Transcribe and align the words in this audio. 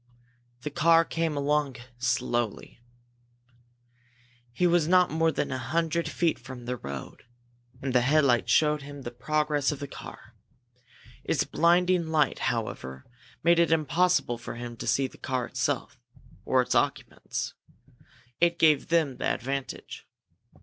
The 0.61 0.71
car 0.71 1.05
came 1.05 1.37
along 1.37 1.75
slowly. 1.99 2.79
He 4.51 4.65
was 4.65 4.87
not 4.87 5.11
more 5.11 5.31
than 5.31 5.51
a 5.51 5.59
hundred 5.59 6.09
feet 6.09 6.39
from 6.39 6.65
the 6.65 6.75
road, 6.77 7.21
and 7.83 7.93
the 7.93 8.01
headlight 8.01 8.49
showed 8.49 8.81
him 8.81 9.03
the 9.03 9.11
progress 9.11 9.71
of 9.71 9.77
the 9.79 9.87
car. 9.87 10.33
Its 11.23 11.43
blinding 11.43 12.07
light, 12.07 12.39
however, 12.49 13.05
made 13.43 13.59
it 13.59 13.71
impossible 13.71 14.39
for 14.39 14.55
him 14.55 14.75
to 14.77 14.87
see 14.87 15.05
the 15.05 15.19
car 15.19 15.45
itself 15.45 15.99
or 16.45 16.63
its 16.63 16.73
occupants. 16.73 17.53
It 18.39 18.57
gave 18.57 18.87
them 18.87 19.17
the 19.17 19.25
advantage. 19.27 20.07